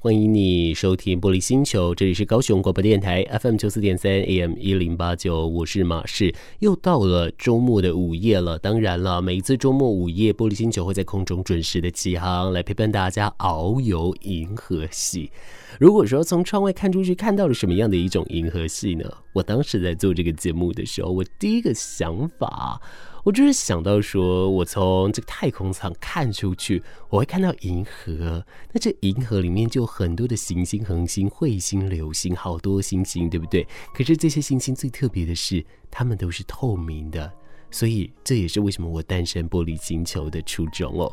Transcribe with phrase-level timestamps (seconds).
[0.00, 6.32] 欢迎你收听《玻璃星球》，这里是高雄广播电台 FM 九四点三 AM 一零八九，我是马仕。
[6.60, 15.32] 又到了周末的午夜了，当然了，每一次周末午夜，玻璃星球会在空中准时的起航，来陪伴大家遨游银河系。
[15.80, 19.04] 如果说从窗外看出去，看到了什么样的一种银河系呢？
[19.32, 22.80] 我当时在做这个节目的时候，我第一个想法。
[23.28, 28.42] 我就是想到说，我从这个太空舱看出去，我会看到银河。
[28.72, 33.68] 那这银河里面就有很多的行星、恒星、彗星、流星，好多星星，对不对？
[33.92, 37.30] 可是这些星星最特别的是，它们都是透明的。
[37.70, 41.12] 所以这也是为什么我诞生玻璃星球的初衷哦。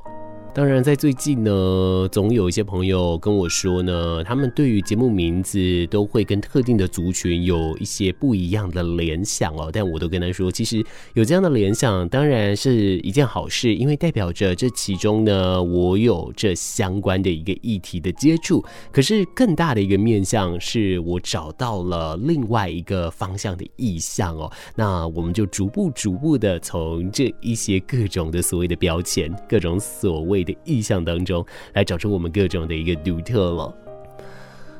[0.55, 9.70] 当然，在最近呢，总有一些朋友跟我说呢，他们对于节目名字都会跟特定的族群有一些不一样的联想哦。
[9.70, 10.81] 但我都跟他说，其实
[11.14, 18.64] 有这样的联想，当然是一件好事，因为代表着这其中呢，我有这相关的一个议题的接触。
[18.94, 24.50] 可是更大的一个面向，是我找到了另外一个方向的意向哦。
[24.73, 33.73] 那我们就逐步逐步的从这一些各种的所谓的标签，各种所谓的意象当中，来找出我们各种的一个独特了。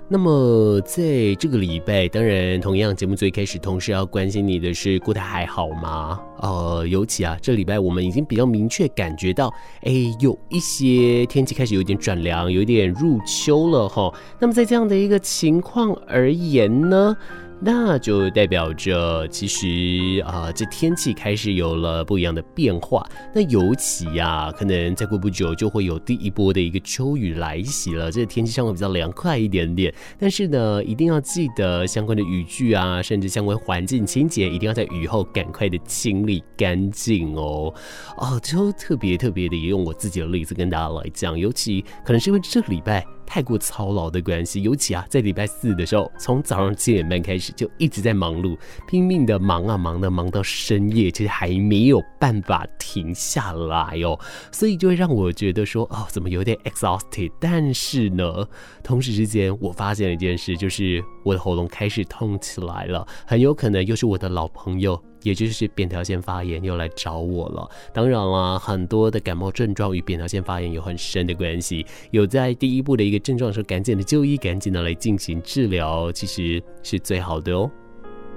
[0.08, 6.22] 那么在这个礼拜，当然同样节目最开始，同时要关心你的是过得还好吗？
[6.42, 14.14] 呃，尤其啊，这礼拜我们已经比较明确感觉到，哎，有一些天气开始有点转凉，有点入秋了哈。
[14.40, 17.18] 那么在这样的一个情况而言呢？
[17.62, 23.08] 那就代表着，其实啊，这天气开始有了不一样的变化。
[23.34, 28.12] 那尤其呀，可能再过不久就会有第一波的一个秋雨来袭了。
[28.12, 29.94] 这个天气相会比较凉快一点点。
[30.20, 37.74] 但是呢，一定要记得相关的雨具啊，甚至相关环境清洁，一定要在雨后赶快的清理干净哦。
[38.18, 43.15] 哦，就特别特别的，也用我自己的例子跟大家来讲，尤其可能是因为这个礼拜。
[43.26, 54.20] 太过操劳的关系，尤其啊，在礼拜四的时候，从早上七点半开始就一直在忙碌，拼命的忙啊忙的忙到深夜，其实还没有办法停下来哦，
[54.52, 57.32] 所以就会让我觉得说，哦，怎么有点 exhausted？
[57.40, 58.48] 但是呢，
[58.84, 65.02] 同时之间，我发现了一件事，就是我的喉咙开始痛起来了，很有可能又是我的老朋友。
[65.26, 67.68] 也就是扁桃腺发炎又来找我了。
[67.92, 71.84] 当然了，很多的感冒症状与扁桃腺发炎有很深的关系。
[72.12, 77.70] 有在第一步的一个症状时候，赶紧的就医，赶紧的来进行治疗，其实是最好的哦。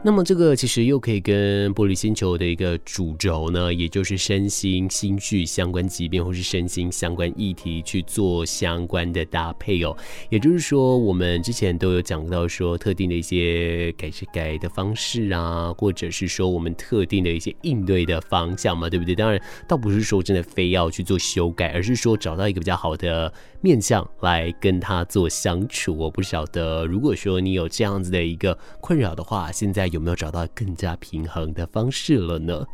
[0.05, 9.95] 那么这个其实又可以跟玻璃星球的一个主轴呢，也就是身心心绪相关疾病或是身心相关议题去做相关的搭配哦。
[10.31, 19.17] 也就是说，我们之前都有讲到说特定的一些改是改的方式啊，或者是说我们特定的一些应对的方向嘛，对不对？
[19.17, 25.97] 当然，倒不是说真的非要去做修改，而是说找到一个比较好的面向来跟他做相处。
[25.97, 29.89] 我不晓得，如果说你有这样子的一个困扰的话，现在。
[29.89, 32.67] 有没有找到更加平衡的方式了呢？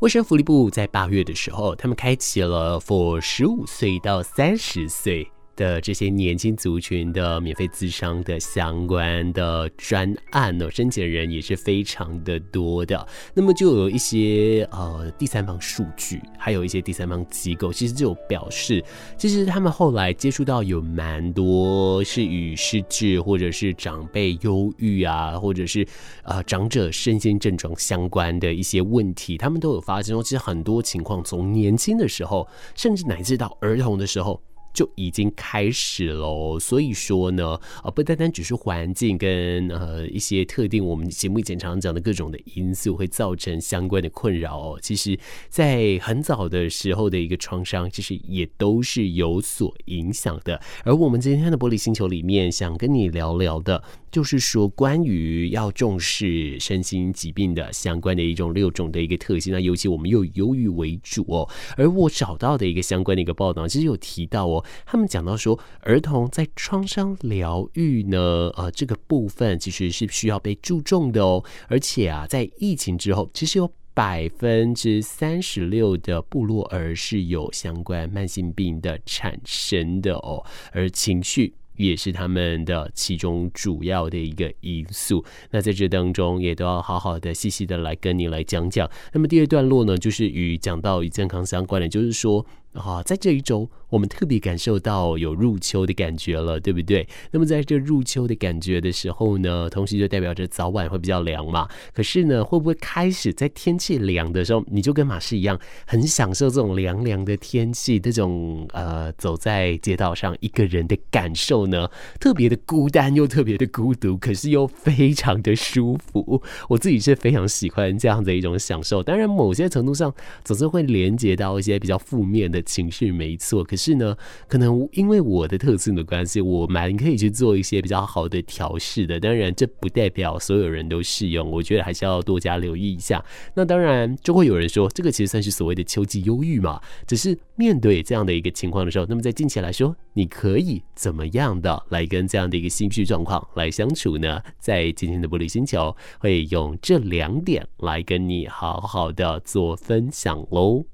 [0.00, 5.30] 卫生福利部在八月的时候，他们开启了 for 十五岁到三十岁。
[5.58, 13.04] 的这些年轻族群的免费咨商的相关的专案呢，申请人也是非常的多的。
[13.34, 18.82] 那么就有一些呃第三方数据，还有一些第三方机构，其实就表示，
[19.16, 25.84] 其实他们后来接触到有蛮多是与失智或者是长辈忧郁啊，或者是
[26.22, 34.40] 呃长者身心症状相关的一些问题，他们都有发生说，其实很多情况从年轻的时候，甚至乃至到儿童的时候。
[34.78, 45.18] 就已经开始喽，所以说呢，呃，不单单只是环境跟呃一些特定我们节目以前常讲的各种的因素会造成相关的困扰哦，其实，
[45.48, 50.60] 在很早的时候的一个创伤，其实也都是有所影响的。
[50.84, 53.82] 而我们今天的玻璃星球里面，想跟你聊聊的。
[54.10, 61.48] 就是说，关于要重视身心疾病的相关的一种六种的一个特性，那尤其我们又以忧郁为主哦。
[61.76, 68.18] 而我找到的一个相关的一个报道，其实有提到哦，他们讲到说，儿童在创伤疗愈呢，
[68.56, 71.44] 呃，这个部分其实是需要被注重的哦。
[71.68, 81.52] 而且啊，在疫情之后，其实有百分之三十六的部落儿是有相关慢性病的产生的哦，而情绪。
[81.78, 85.24] 也是他们的其中主要的一个因素。
[85.50, 88.86] 那在这当中，也都要好好的、细细的来跟你来讲讲。
[89.14, 97.08] 那么第二段落呢，就是与讲到与健康相关的，就是说啊，在这一周，我们特别感受到有入秋的感觉了，对不对？
[97.32, 101.66] 那么在这入秋的感觉的时候呢，同时就代表着早晚会比较凉嘛。
[101.92, 111.90] 可是呢，会不会开始在天气凉的时候，你就跟马士一样，很享受这种凉凉的天气，这种呃，走在街道上一个人的感受呢？
[112.20, 116.42] 特别的孤单又特别的孤独，可是又非常的舒服。
[116.68, 119.02] 我自己是非常喜欢这样的一种享受。
[119.02, 120.14] 当然，某些程度上
[120.44, 123.62] 总是会连接到一些比较负面的情绪，没错。
[123.64, 124.16] 可是呢，
[124.46, 129.18] 可能因为我的特性的关系，我蛮可以去做一些比较好的调试的。
[129.20, 133.24] 当然，这不代表所有人都适用，我觉得还是要多加留意一下。
[133.54, 136.80] 那当然，就会有人说，这个其实算是所谓的秋季忧郁嘛。
[137.06, 144.40] 只是面对这样的一个情况的时候，那么在近期来说，你可以怎么样的来跟这样的一个情绪状况来相处呢？
[144.58, 150.84] 在今天的玻璃星球，会用这两点来跟你好好的做分享喽。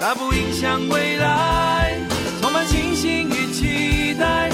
[0.00, 1.98] 它不影响未来，
[2.40, 4.48] 充满信心与期待，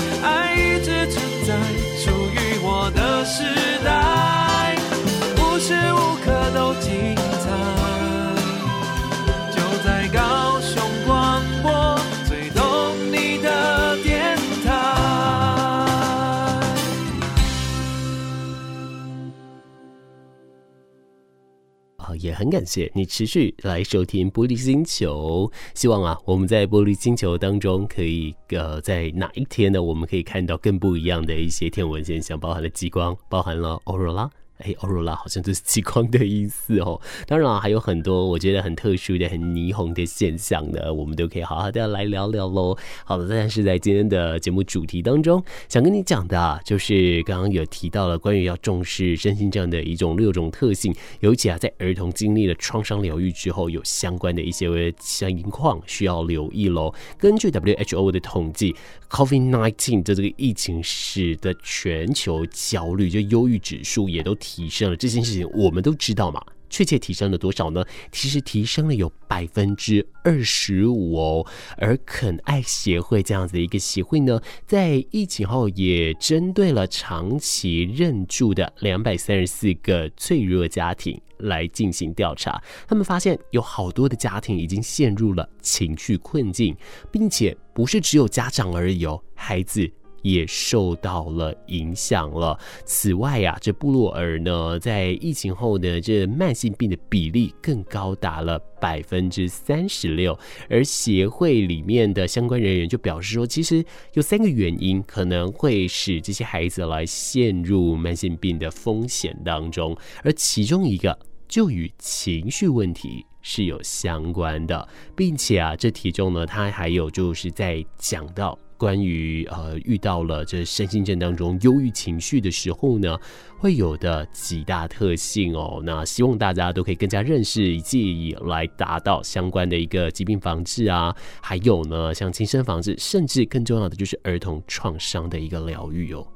[22.04, 25.50] 啊，也很感谢你持续来收听玻璃星球。
[25.74, 34.30] 希望啊，我们在玻璃星球当中可以呃，在哪一天呢，我们可以看到更不一样的一些天文现象，包含了极光，包含了欧若拉。
[34.64, 36.99] 哎，欧若拉好像就是极光的意思哦。
[37.28, 42.75] 当然了，还有很多我觉得很特殊的、很霓虹的现象呢，我们都可以好好的来聊聊喽。
[43.05, 56.94] 好的，但是在今天的节目主题当中，想跟你讲的啊，就是刚刚有提到了关于要重视身心这样的一种六种特性，尤其啊，在儿童经历了创伤疗愈之后，有相关的一些情况需要留意喽。
[57.19, 58.75] 根据 WHO 的统计
[59.10, 64.34] ，COVID-19 的这个疫情使得全球焦虑，就忧郁指数也都。
[64.44, 66.40] 提提升了这件事情，我们都知道嘛。
[66.70, 67.84] 确切提升了多少呢？
[68.10, 71.46] 其实提升了有百分之二十五哦。
[71.76, 82.60] 而肯爱协会这样子的一个协会呢，在疫情后也针对了长期认住的两百三十四个脆弱家庭来进行调查。
[82.88, 86.76] 他们发现有好多的家庭已经陷入了情绪困境，
[87.12, 89.88] 并且不是只有家长而已哦，孩子。
[90.24, 92.58] 也受到了影响了。
[92.86, 100.36] 此外呀、啊，这布洛尔呢，在疫情后呢，这慢性病的比例更高达了百分之三十六。
[100.70, 103.84] 而协会里面的相关人员就表示说，其实
[104.14, 118.58] 有三个原因可能会使这些孩子来陷入慢性病的风险当中，而其中一个就与情绪问题是有相关的，并且啊，这题中呢，他还有就是在讲到。
[118.76, 123.18] 关于呃遇到了这身心症当中忧郁情绪的时候呢，
[123.58, 125.80] 会有的几大特性哦。
[125.84, 136.26] 那希望大家都可以更加认识，借以来达到相关的一个疾病防治啊，还有呢像轻生防治，甚至更重要的就是儿童创伤的一个疗愈哦。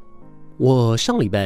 [0.57, 1.41] 我上礼拜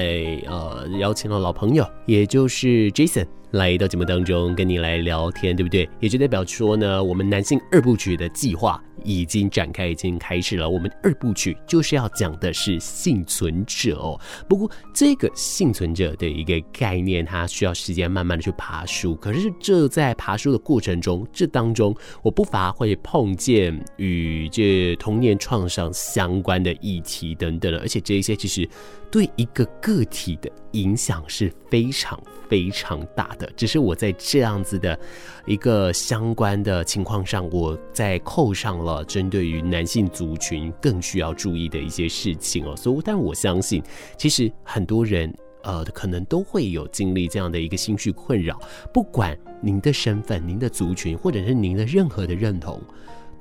[0.46, 3.26] 呃邀请了老朋友，也就是 Jason。
[3.52, 5.88] 来到节目当中跟你来聊天，对不对？
[6.00, 10.68] 也就代表说呢，我们男性二部曲的计划已经展开，已经开始了。
[10.68, 14.18] 我们二部曲就是要讲的是幸存者哦。
[14.48, 19.14] 不过这个幸存者的一个概念，它需要时间慢慢的去爬树。
[19.16, 28.66] 可是这在爬树的过程中，这当中我不乏会碰见与这童年创伤相关的议题等等的，而且这一些其实
[29.10, 32.18] 对一个个体的影响是非常
[32.48, 33.41] 非常大的。
[33.56, 34.98] 只是我在这样子的
[35.46, 42.76] 一个相关的情况上，我在扣上了针对于男性族群更需要注意的一些事情哦。
[42.76, 43.82] 所以，但我相信，
[44.16, 45.32] 其实很多人
[45.62, 48.60] 呃，可能都会有经历这样的一个心绪困扰。
[48.92, 52.80] 不管您的身份、您的族群，或者是您的任何的认同。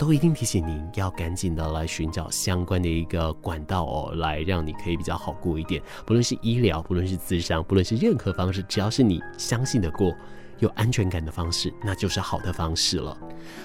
[0.02, 5.80] 都一定提醒您要赶紧的来寻找相关的一个管道哦，来让你可以比较好过一点。
[6.08, 10.12] 不论是医疗，不论是咨商，不论是任何方式，只要是你相信得过、
[10.58, 13.16] 有安全感的方式，那就是好的方式了。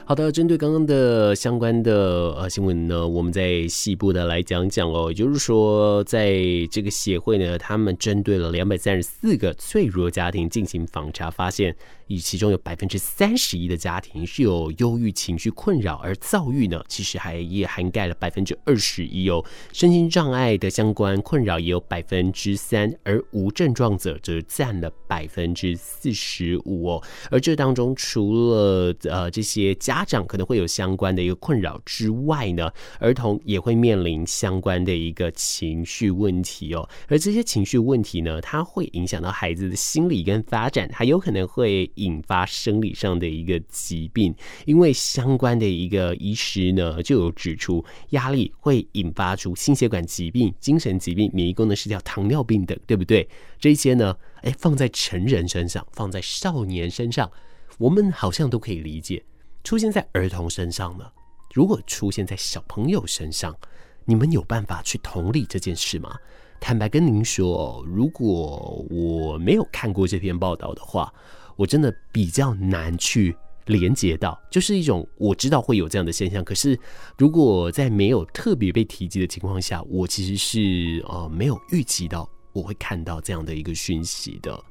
[0.04, 5.06] 好的，针对刚刚的相关的呃新闻呢，我们再细部的来讲讲哦。
[5.08, 6.36] 也就是说，在
[6.70, 11.74] 这个协会呢，他们针对了两百三十四个脆弱家庭进行访查，发现
[12.06, 19.44] 以其中有百分之三十一的家庭是有忧郁情绪困扰，而躁郁呢，其实还也涵盖了百分之二十一哦。
[19.72, 27.02] 身心障碍的相关困扰也有百分之三，而无症状者则占了百分之四十五哦。
[27.30, 32.70] 而这当中，除了呃这些家长可能会有相关的一个困扰之外呢，
[33.00, 36.88] 儿童也会面临相关的一个情绪问题哦。
[37.08, 44.34] 而这些情绪问题呢，它会影响到孩子的心理跟发展，还有可能会引发生理上的一个疾病。
[44.64, 53.28] 因为相关的一个医师呢，就有指出，压力会引发出心血管疾病、精神疾病、免疫功能失调、糖尿病等，对不对？
[53.58, 57.30] 这些呢，哎，放在成人身上，放在少年身上，
[57.78, 59.22] 我们好像都可以理解。
[59.64, 61.04] 出现在儿童身上呢，
[61.52, 63.56] 如果出现在小朋友身上，
[64.04, 66.16] 你们有办法去同理这件事吗？
[66.60, 71.12] 坦白跟您说，如果我没有看过这篇报道的话，
[71.56, 73.36] 我真的比较难去
[73.66, 76.78] 连接到，就是一种我知道会有这样的现象，可是
[77.18, 84.62] 如果在没有特别被提及的情况下，我其实是呃没有预计到我会看到这样的一个讯息的。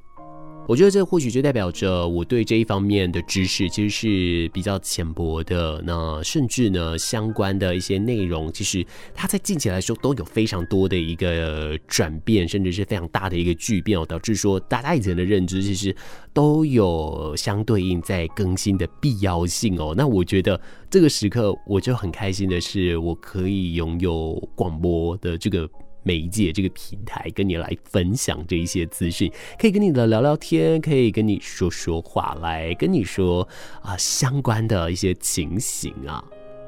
[0.67, 5.81] 我觉得这或许就代表着我对这一方面的知识其实是比较浅薄的。
[5.85, 15.95] 那甚至呢，相关的一些内容，其实它在近期来说都有非常多的一个转变，甚至是非常大的一个巨变哦，导致说大家以前的认知其实
[16.33, 19.93] 都有相对应在更新的必要性哦。
[19.95, 25.69] 那我觉得这个时刻我就很开心的是，我可以拥有广播的这个。
[26.05, 33.45] 媒介这个平台跟你来分享这一些资讯，可以跟你的聊聊天，可以跟你说说话，来跟你说
[33.81, 36.23] 啊相关的一些情形啊。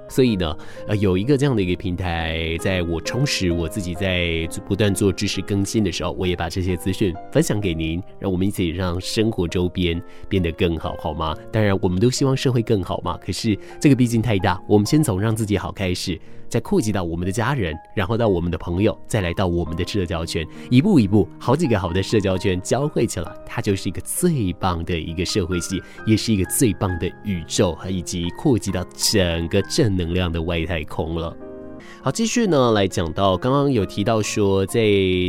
[0.10, 11.36] 所以呢，呃，有一个这样的一个平台，在我充实我自己在不断做知识更新的时候，我也把这些资讯分享给您，让我们一起让生活周边变得更好，好吗？
[11.52, 13.18] 当然，我们都希望社会更好嘛。
[13.18, 31.36] 可是这个毕竟太大，我们先从让自己好开始，再扩及到我们的家人，然后到我们的朋友，再来到我们的社交圈，一步一步，好几个好的社交圈交汇起来，它就是一个最棒的一个社会系，也是一个最棒的宇宙，以及扩及到整个正能量的外太空了。
[32.08, 34.80] 好，继续呢，来讲到刚刚有提到说，在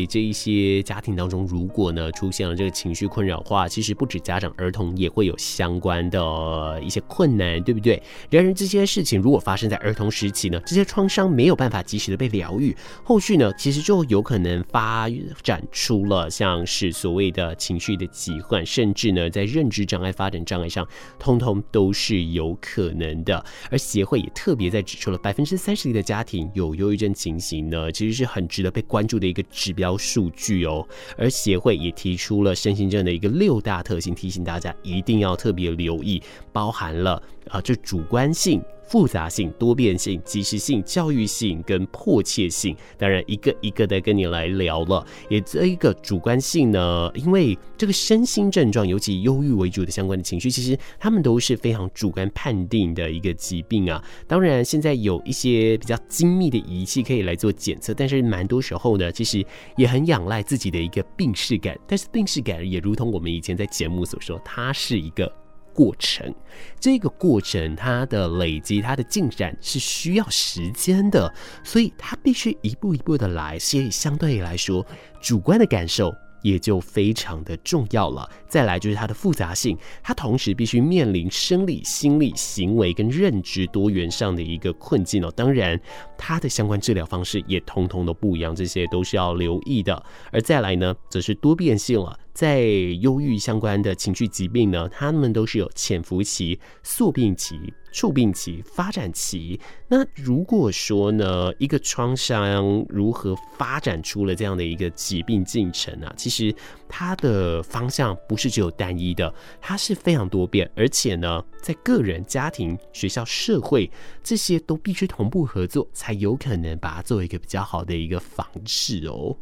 [0.09, 8.01] 这一些家庭当中，如果呢出现了这个情绪困扰的话，其实不止家长，儿童也会有相关的一些困难，对不对？
[8.31, 15.09] 然而这些事情如果发生在儿童时期呢，这些创伤没有办法及时的被疗愈，后续呢其实就有可能发
[15.43, 20.87] 展出了像是所谓的情绪的疾患，甚至呢在认知障碍、发展障碍上，
[21.19, 23.45] 通通都是有可能的。
[23.69, 26.68] 而协会也特别在指出了百分之三十一的家庭有。
[26.69, 30.87] 有忧郁症情形呢，其实是很值得被关注的一个指标数据哦。
[31.17, 36.23] 而协会也提出了身心症的一个六大特性，提醒大家一定要特别留意，
[36.53, 38.63] 包含了啊，就主观性。
[38.89, 45.07] 复杂性、多变性、即时性、教育性跟迫切性，当然一个一个的跟你来聊了。
[45.29, 54.03] 也这一个主观性呢，因为这个身心症状，尤其忧郁为主的相关的情绪，其实他们都是非常主观判定的一个疾病啊。
[54.27, 59.45] 当然，现在有一些比较精密的仪器可以来做检测，但是蛮多时候呢，其实
[59.77, 61.79] 也很仰赖自己的一个病视感。
[61.87, 65.31] 但是病视感也如同我们以前在节目所说，它是一个。
[65.79, 66.35] 过程，
[66.81, 71.33] 这个过程它的累积，它的进展是需要时间的，
[71.63, 73.57] 所以它必须一步一步的来。
[73.61, 74.85] 所以相对来说，
[75.21, 76.13] 主观的感受。
[76.43, 78.29] 也就非常的重要了。
[78.47, 85.33] 再来就是它的复杂性，它同时必须面临生理、心理、行为跟认知多元上的一个困境哦。
[85.35, 85.81] 当然，
[86.17, 90.03] 它的相关治疗方式也通通都不一样，这些都是要留意的。
[90.33, 92.19] 而再来呢，则是多变性了。
[92.33, 92.61] 在
[93.01, 97.59] 忧郁相关的情绪疾病呢，他们都是有潜伏期、宿病期。
[97.93, 106.13] 触病期、发展期，那如果说呢，一个创伤如何发展出了这样的一个疾病进程啊？
[106.17, 106.55] 其实
[106.89, 113.91] 它的方向不是只有单一的，它是非常多变，而且呢，在个人、家庭、学校、社会
[114.23, 119.37] 这些都必须同步合作，才有可能把它作为一个比较好的一个防治哦。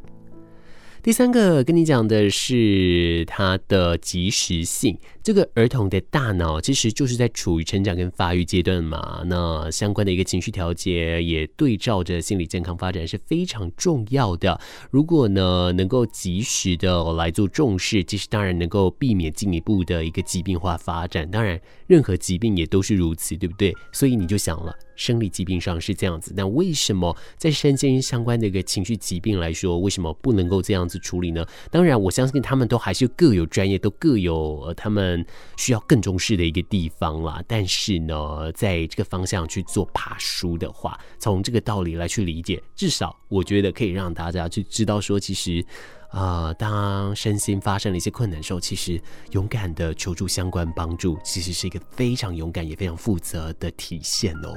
[1.03, 4.99] 第三个跟你讲的是它的及时性。
[5.23, 14.61] 这个儿童的大脑其实就是在处于成长跟发育阶段嘛，那相关的一个情绪调节也对照着心理健康发展是非常重要的。
[14.91, 21.29] 如果呢能够及时的来做重视，其实当然能够避免进一步的一个疾病化发展。
[21.31, 23.73] 当然，任何疾病也都是如此，对不对？
[23.93, 24.75] 所以你就想了。
[24.97, 31.47] 生理疾病上是这样子，那为什么在身心相关的一个情绪疾病来说，为什么不能够这样子处理呢？
[31.71, 35.25] 当然，我相信他们都还是各有专业，都各有他们
[35.57, 37.43] 需要更重视的一个地方啦。
[37.47, 45.65] 但是呢，在这个方向去做爬梳的话，从这个道理来去理解，至少我觉得可以让大家去知道说，其实。
[46.11, 48.99] 啊、呃，当身心发生了一些困难的时候，其实
[49.33, 54.55] 勇敢的求助相关帮助，其实是一个非常勇敢也非常负责的体现哦。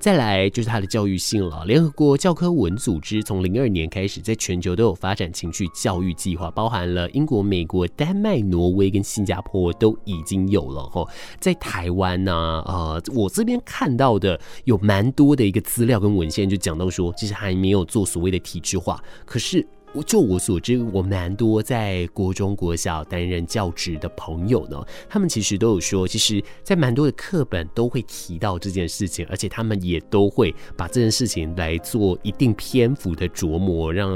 [0.00, 1.62] 再来就是它的教育性了。
[1.66, 11.06] 联合国教科文组织从零二年开始，在全球都有发展情绪教育计划，包含了英国、美国、丹麦、挪威跟新加坡都已经有了哈。
[11.38, 19.66] 在台湾呢、啊，呃，我这边看到的有蛮多的一个资料跟文献，就讲到说，其实还没有做所谓的体制化，可是。
[19.92, 34.08] 我就我所知，我蛮多在国中、国小担任教职的朋友呢，他们其实都有说，其实，在蛮多的课本都会提到这件事情，而且他们也都会把这件事情来做一定篇幅的琢磨，让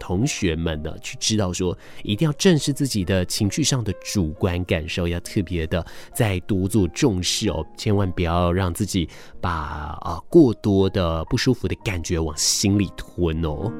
[0.00, 9.08] 同学们呢去知道说，一定要正视自己的情绪上的主观感受，要特别的再多做重视哦，千万不要让自己
[9.40, 13.72] 把啊、过多的不舒服的感觉往心里吞哦。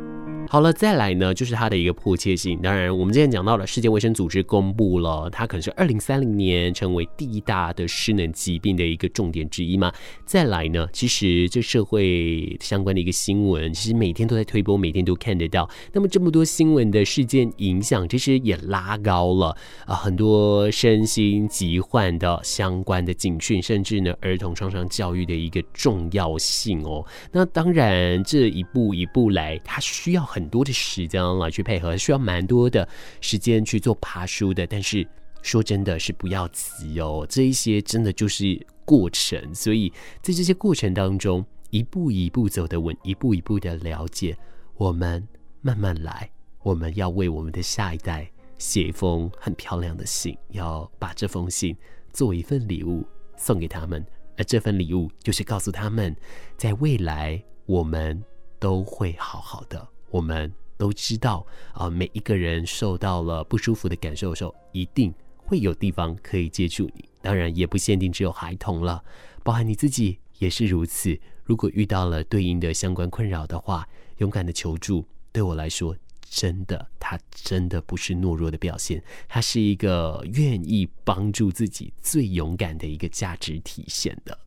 [0.47, 2.61] 好了，再来呢，就是它的一个迫切性。
[2.61, 9.93] 当然，我们之前讲到了，世界卫生组织公布了，它可能是二零三零年成为第一大的失能疾病的一个重点之一嘛。
[10.27, 15.71] 再来呢，其实这社会相关的一个新闻，其实每天都在推播，每天都看得到。
[15.93, 27.07] 那么这么多新闻的事件影响，其实也拉高了啊很多身心疾患的相关的警讯，甚至呢儿童创伤教育的一个重要性哦。
[27.33, 30.25] 那当然，这一步一步来，它需要。
[30.25, 32.89] 很多的时间来去配合，需要蛮多的
[33.21, 34.67] 时间去做爬书的。
[34.67, 35.07] 但是
[35.43, 39.55] 说真的是不要急哦，这一些真的就是过程。
[39.55, 39.93] 所以
[40.23, 44.37] 在这些过程当中，一步一步走得稳，一步一步的了解，
[44.77, 45.27] 我们
[45.61, 46.31] 慢慢来。
[46.63, 51.77] 我们要为我们的下一代写一封很漂亮的信，要把这封信
[52.11, 53.07] 作为一份礼物
[53.37, 54.03] 送给他们。
[54.39, 56.17] 而这份礼物就是告诉他们，
[56.57, 58.25] 在未来我们
[58.59, 59.87] 都会好好的。
[60.11, 67.05] 我们都知道啊，每一个人受到了不舒服的感受的时候，一定会有地方可以接触你。
[67.21, 69.03] 当然，也不限定只有孩童了，
[69.43, 71.19] 包含你自己也是如此。
[71.45, 73.89] 如果遇到了对应的相关困扰的话，
[74.19, 84.39] 勇敢的求助，对我来说，真的，它真的不是懦弱的表现，它是一个愿意帮助自己最勇敢的一个价值体现的。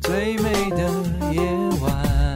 [0.00, 1.40] 最美的夜
[1.80, 2.35] 晚。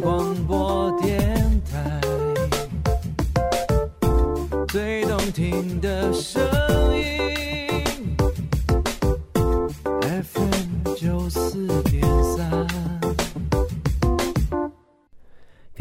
[0.00, 2.00] 广播电台，
[4.68, 6.42] 最动听的声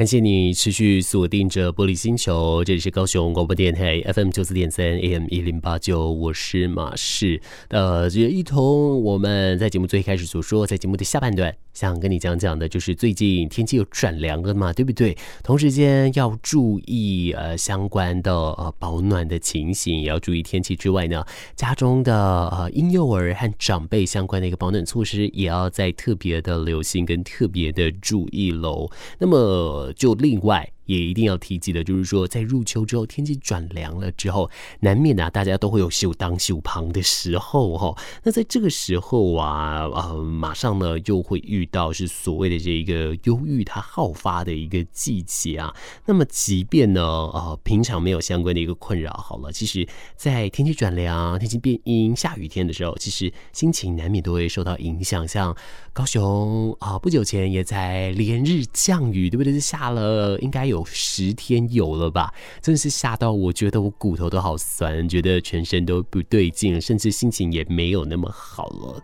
[0.04, 7.40] 感谢你持续锁定着玻璃星球，这里是高雄广播电台 FM 九四点三 AM 一零八九，我是马氏。
[7.70, 11.56] 呃，也一同我们在节目最开始所说，在节目的下半段。
[11.74, 15.18] 想跟你讲讲的，就是最近天气又转凉了嘛，对不对？
[15.42, 22.14] 同时间要注意呃相关的呃保暖的情形，也要注意天气之外呢，家中的
[22.50, 28.88] 呃婴幼儿和长辈相关的一个保暖措施，也要再特别的留心跟特别的注意喽。
[29.18, 30.72] 那么就另外。
[30.86, 34.50] 也一定要提及的，就是说，在入秋之后，天气转凉了之后，
[34.82, 37.96] 难免啊，大家都会有袖当袖旁的时候哈。
[38.24, 45.74] 那在这个时候啊，呃，马上呢，又会遇到是所谓的这一个忧郁它好发的一个季节啊。
[46.06, 55.26] 那么，即便呢，呃，平常没有相关的一个困扰，好了，其实，在天气转凉、天气变阴、下雨天的时候，其实心情难免都会受到影响。
[55.26, 55.56] 像
[55.94, 59.58] 高雄啊，不久前也在连日降雨，对不对？
[59.60, 60.73] 下了应该有。
[60.74, 69.02] 有十天有了吧，真是吓到我，觉得我骨头都好酸，觉得全身都不对劲，甚至心情也没有那么好了。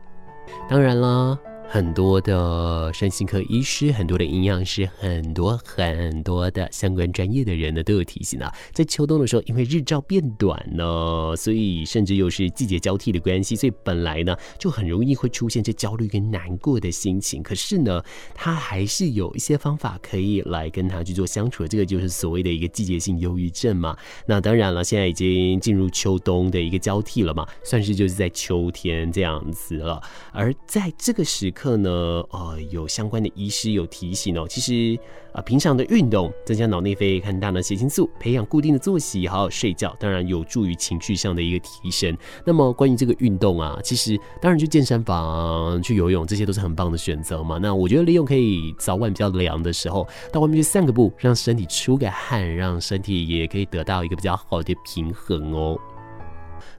[0.68, 1.40] 当然了。
[1.72, 17.44] 很多的身心科医师，很多的营养师，很多很多的相关专业的人呢，都有提醒啊，在秋冬的时候，因为日照变短呢，所以甚至又是季节交替的关系，所以本来呢就很容易会出现这焦虑跟难过的心情。
[17.44, 18.02] 可是呢，
[18.34, 23.96] 他还是有一些方法可以来跟他去做相处的，这个就是所谓的一个季节性忧郁症嘛。
[24.26, 30.02] 那当然了，现在已经进入秋冬的一个交替了嘛，算是就是在秋天这样子了。
[30.34, 31.80] 而在这个时课。
[31.80, 31.90] 呢，
[32.32, 35.00] 呃，有相关的医师有提醒哦，其实
[35.32, 42.18] 啊、平常的运动增加脑内啡和大脑血清素，培养固定的作息，好好睡觉，当然有助于情绪上的一个提升。
[42.46, 47.58] 那么关于这个运动啊，其实当然去健身房、去游泳，这些都是很棒的选择嘛。
[47.58, 55.80] 那我觉得利用可以早晚比较凉的时候，到外面去散个步，让身体出个汗，让身体也可以得到一个比较好的平衡哦。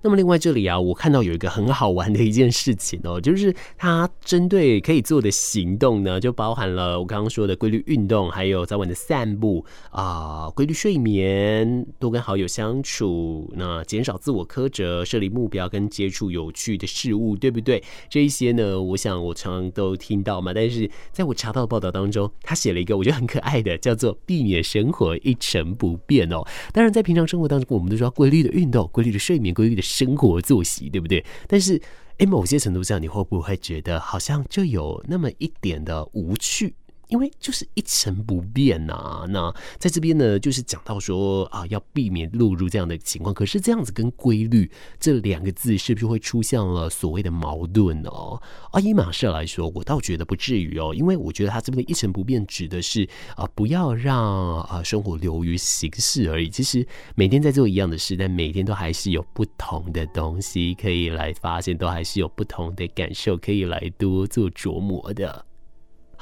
[0.02, 17.82] 那么另外这里啊，我看到有一个很好玩的一件事情哦， 就是它针对可以做的行动呢，就包含了我刚刚说的规律运动，还有早晚的散步啊，规律睡眠，多跟好友相处，那减少自我苛责，设立目标跟接触有趣的事物，对不对？
[18.08, 26.42] 这一些呢，我想我常常都听到嘛，但是在我查到的报道当中，他写了一个我觉得很可爱的，叫做避免生活一成不变哦。
[26.72, 29.82] 当然在平常生活当中，我们都说要规律的运动、规律的睡眠、规律的。
[29.90, 31.24] 生活作息对不对？
[31.48, 31.80] 但是，
[32.18, 36.74] 诶，某些程度上，你会不会觉得好像就有那么一点的无趣？
[37.10, 43.34] 因为就是一成不变呐、那在这边呢，就是讲到说啊，要避免落入这样的情况。
[43.34, 48.40] 可是这样子跟规律这两个字，是不是会出现了所谓的矛盾哦？
[48.70, 56.48] 啊，以马氏来说，我倒觉得不至于哦，因为我觉得他这边的一成不变指的是啊，不要让啊生活流于形式而已。
[56.48, 65.44] 其实每天在做一样的事，但每天都还是有不同的东西可以来发现，都还是有不同的感受可以来多做琢磨的。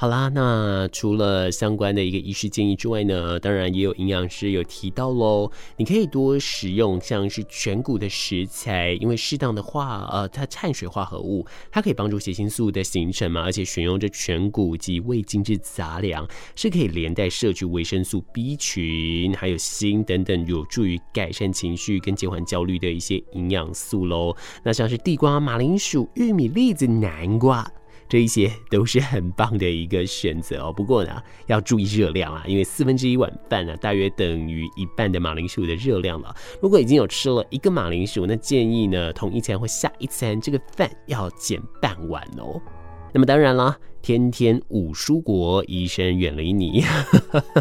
[0.01, 24.37] 好啦，那除了相关的一个医师建议之外呢，当然也有营养师有提到喽，你可以多食用像是全谷的食材，因为适当的话，呃，它碳水化合物，它可以帮助血清素的形成嘛，而且选用这全谷及未精制杂粮，是可以连带摄取维生素 B 群，还有锌等等，有助于改善情绪跟减缓焦虑的一些营养素喽。
[24.63, 27.69] 那像是地瓜、马铃薯、玉米、栗子、南瓜。
[28.09, 30.73] 这一些都是很棒的一个选择哦。
[30.73, 36.35] 不过呢，要注意热量啊，因为四分之一碗饭呢，大约等于一半的马铃薯的热量了。
[36.63, 42.61] 如果已经有吃了一个马铃薯，那建议呢，同一餐或下一餐这个饭要减半碗哦。
[43.19, 43.77] 那么当然啦。
[44.01, 46.85] 天天五蔬果，医生远离你。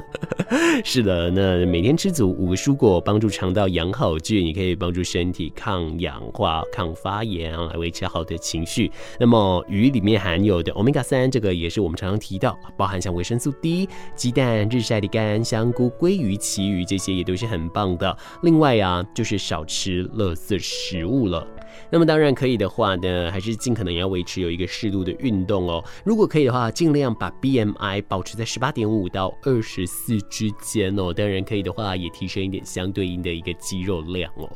[0.85, 8.89] 是的，那每天吃足五个蔬果，帮助肠道养好菌，也可以帮助身体抗氧化、抗发炎，来维持好的情绪。
[9.19, 18.15] 那么鱼里面含有的欧米伽三，这个也是我们常常提到，包含像维生素 D、鸡蛋、日晒的干香菇、鲑鱼、旗鱼这些也都是很棒的。
[18.43, 21.45] 另外啊，就是少吃垃圾食物了。
[21.89, 25.83] 那么当然可以的话呢，还是尽可能要维持有一个适度的运动哦。
[26.03, 31.13] 如果可以的话，尽量把 BMI 保持在十八点五到二十四之间哦。
[31.13, 34.49] 当然可以的话，也提升一点相对应的一个肌肉量哦。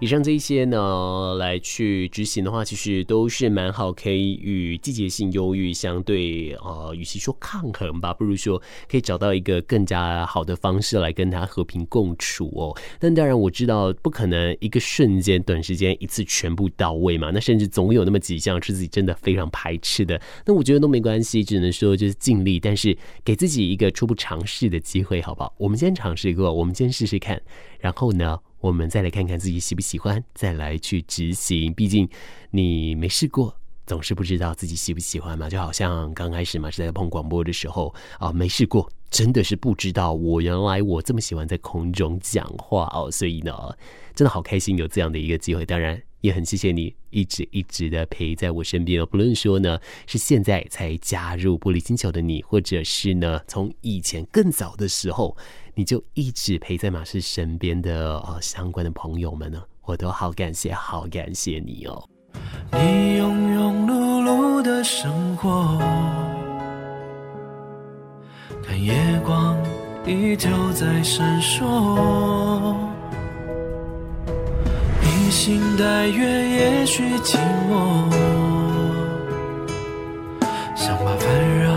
[0.00, 12.76] 以上这些呢，来去执行的话，其实都是蛮好，可以与季节性忧郁相对，呃，与其说抗衡吧，不如说可以找到一个更加好的方式来跟它和平共处哦。
[13.00, 25.52] 但当然我知道不可能一个瞬间、短时间一次全部到位嘛，那甚至总有那么几项是自己真的非常排斥的，那我觉得都没关系，只能说就是尽力，但是给自己一个初步尝试的机会，好不好？
[25.58, 27.40] 我们先尝试过，我们先试试看，
[27.80, 31.72] 然后呢，我们再来看看自己喜不喜欢，再来去执行。
[31.72, 32.08] 毕竟
[32.50, 35.48] 你没试过，总是不知道自己喜不喜欢嘛。
[35.48, 40.12] 就好像刚开始嘛，是在碰广播的时候啊，没试过，真的是不知道。
[40.12, 43.52] 我原来我这么喜欢在空中讲话哦，所以呢，
[44.14, 45.64] 真的好开心有这样的一个机会。
[45.64, 49.06] 当然也很谢谢你一直一直的陪在我身边哦。
[49.06, 55.36] 不论说呢，是现在才加入玻璃星球的你，或者是呢，从以前更早的时候。
[55.78, 62.04] 你就一直陪在马氏身边的呃相关的朋友们呢，我都好感谢，好感谢你哦。
[62.72, 65.78] 你庸庸碌碌的生活，
[68.60, 68.92] 看夜
[69.24, 69.56] 光
[70.04, 72.74] 依旧在闪烁，
[75.00, 77.38] 披星戴月也许寂
[77.70, 78.10] 寞，
[80.74, 81.72] 想把烦扰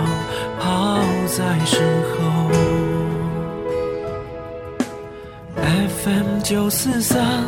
[0.59, 2.20] 抛在身后。
[6.03, 7.45] FM 九四三，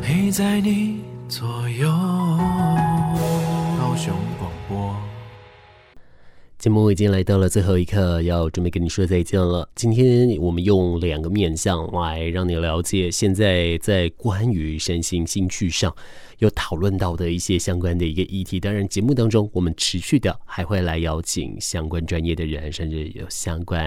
[0.00, 1.90] 陪在你左右。
[6.64, 9.68] 节目已经来到了最后一刻，要准备跟你说再见了。
[9.74, 15.94] 今天我们用两个面向来让你了解，现在在关于身心兴趣上。
[16.38, 23.84] 有讨论到的一些相关的一个议题，当然节目当中我们持续的还会来邀请相关专业的人，甚至有相关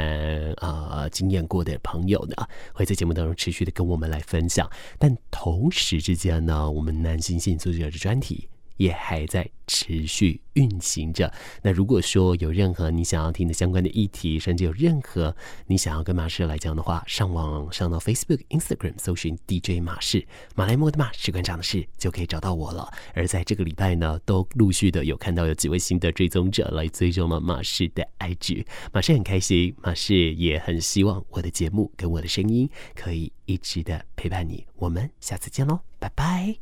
[0.57, 2.35] 啊、呃、经验过的朋友呢，
[2.73, 4.69] 会在节目当中持续的跟我们来分享。
[4.99, 11.31] 但同时之间呢，我们男性性作者的专题也还在持续运行着。
[11.61, 15.35] 那如果说有任何你想要听的相关的议题，甚至有任何
[15.65, 22.89] 你想要跟马氏来讲的话，上网上到 Facebook、Instagram 搜寻 DJ 马氏，马来莫的马，士官长的事，就可以找到我了。
[23.13, 34.65] 而在这个礼拜呢，都陆续的有看到有几位新的追踪者来追踪了马氏的 IG，马氏很开心，马氏也很希望我的节目跟我的声音可以一直的陪伴你。
[34.75, 36.55] 我们下次见喽，拜拜。